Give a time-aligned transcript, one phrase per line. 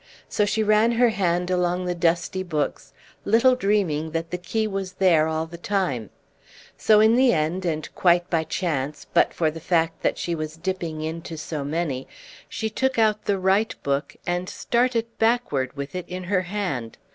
[0.27, 2.91] So she ran her hand along the dusty books,
[3.23, 6.09] little dreaming that the key was there all the time;
[6.75, 10.57] so in the end, and quite by chance, but for the fact that she was
[10.57, 12.07] dipping into so many,
[12.49, 16.97] she took out the right book, and started backward with it in her hand.